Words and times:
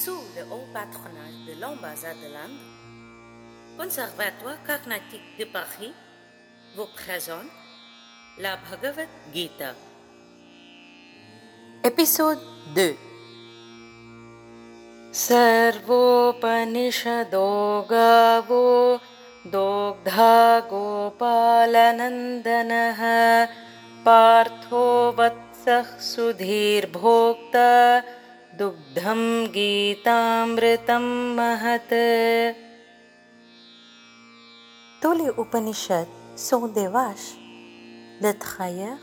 sous 0.00 0.22
le 0.36 0.42
haut 0.52 0.66
patronage 0.72 1.38
de 1.48 1.60
l'ambassade 1.60 2.16
de 2.24 2.32
l'Inde, 2.34 2.60
Conservatoire 3.78 4.62
Carnatique 4.66 5.38
de 5.38 5.44
Paris 5.44 5.92
vous 6.76 6.88
présente 6.94 7.50
la 8.38 8.56
Bhagavad 8.56 9.08
Gita. 9.32 9.74
Épisode 11.84 12.40
2 12.74 12.96
सर्वोपनिषदो 15.18 16.60
गावो 17.90 18.64
दोग्धा 19.52 20.34
गोपालनन्दनः 20.70 21.40
पार्थो 24.06 24.82
वत्सः 25.18 25.88
सुधीर्भोक्ता 26.08 27.70
दुग्धं 28.60 29.22
गीतामृतं 29.54 31.04
महत् 31.36 31.94
Tous 35.02 35.12
les 35.12 35.30
Upanishads 35.38 36.08
sont 36.34 36.68
des 36.68 36.88
vaches. 36.88 37.36
Le 38.22 38.32
travailleur 38.32 38.96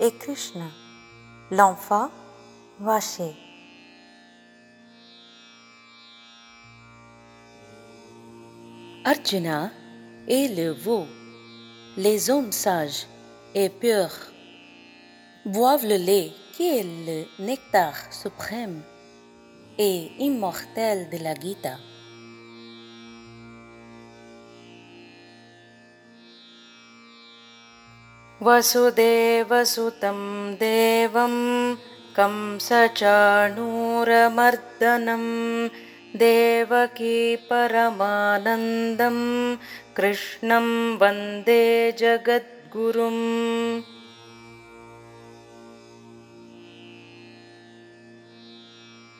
est 0.00 0.18
Krishna, 0.18 0.66
l'enfant 1.50 2.10
vaché. 2.80 3.34
Arjuna 9.04 9.70
est 10.28 10.54
le 10.54 10.72
veau. 10.72 11.06
Les 11.96 12.30
hommes 12.30 12.52
sages 12.52 13.06
et 13.54 13.68
purs 13.68 14.32
boivent 15.46 15.86
le 15.86 15.96
lait 15.96 16.32
qui 16.52 16.66
est 16.66 16.82
le 16.82 17.44
nectar 17.44 17.94
suprême 18.10 18.82
Et 19.77 20.11
immortel 20.19 21.09
de 21.09 21.19
la 21.23 21.33
Gita. 21.33 21.77
वसुदेवसुतं 28.45 30.19
देवं 30.61 31.35
कंसचाणूरमर्दनं 32.17 32.83
देवकी 36.23 37.17
परमानन्दं 37.49 39.17
कृष्णं 39.97 40.67
वन्दे 41.01 41.63
जगद्गुरुम् 42.01 43.23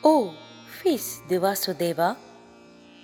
Ô 0.04 0.43
fils 0.81 1.21
de 1.29 1.37
Vasudeva, 1.37 2.15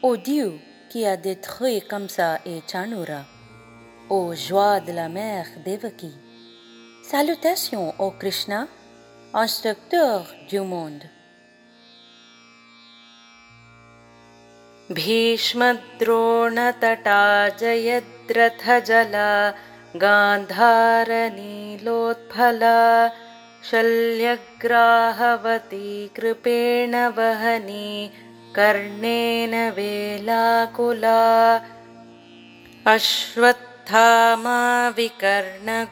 ô 0.01 0.17
Dieu 0.17 0.59
qui 0.89 1.05
a 1.05 1.17
détruit 1.17 1.81
Kamsa 1.81 2.39
et 2.45 2.61
Chanura, 2.67 3.25
ô 4.09 4.33
joie 4.33 4.79
de 4.79 4.91
la 4.91 5.09
mère 5.09 5.47
Devaki, 5.65 6.11
salutations 7.03 7.93
au 7.99 8.11
Krishna, 8.11 8.67
instructeur 9.33 10.25
du 10.49 10.59
monde. 10.61 11.03
भीष्मद्रोणतटा 14.89 15.89
जयद्रथजला 17.59 19.29
गान्धारनीलोत्फला 20.01 20.69
शल्यग्राहवती 23.68 24.48
कृपेण 26.16 26.94
वहनी 27.16 28.10
कर्णेन 28.56 29.54
वेलाकुला 29.76 31.20
अश्वत्थामा 32.92 34.60
विकर्णघोरमकरा 34.96 35.82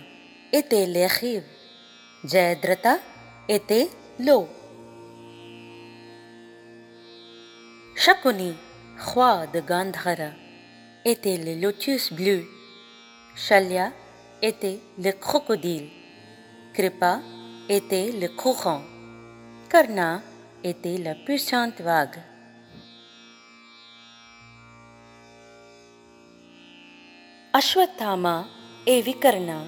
étaient 0.54 0.86
les 0.86 1.06
rives. 1.06 1.44
Jayadratha 2.24 2.98
était 3.50 3.90
l'eau. 4.22 4.48
Shakuni, 7.98 8.54
roi 9.06 9.48
de 9.48 9.60
Gandhara, 9.60 10.32
était 11.04 11.38
le 11.38 11.60
lotus 11.62 12.14
bleu. 12.14 12.46
Shalya 13.36 13.92
était 14.42 14.80
le 14.98 15.12
crocodile. 15.12 15.90
Kripa 16.74 17.20
était 17.68 18.14
le 18.14 18.30
courant. 18.30 18.84
Karna 19.70 20.22
était 20.64 20.98
la 21.00 21.16
puissante 21.16 21.82
vague. 21.82 22.22
Ashwatthama 27.60 28.46
et 28.86 29.02
Vikarna 29.02 29.64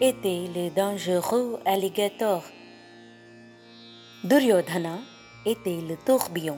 étaient 0.00 0.46
les 0.54 0.70
dangereux 0.70 1.60
alligators. 1.66 2.46
Duryodhana 4.24 5.00
était 5.44 5.82
le 5.86 5.98
tourbillon. 6.06 6.56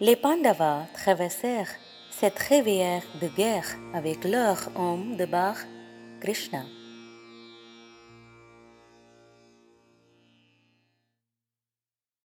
Les 0.00 0.16
Pandavas 0.16 0.86
traversèrent 0.92 1.72
cette 2.10 2.40
rivière 2.40 3.04
de 3.20 3.28
guerre 3.28 3.76
avec 3.94 4.24
leur 4.24 4.56
homme 4.74 5.16
de 5.16 5.24
bar, 5.24 5.54
Krishna. 6.20 6.64